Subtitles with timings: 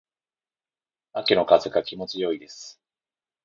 [1.13, 2.81] 秋の風が気持ち良いです。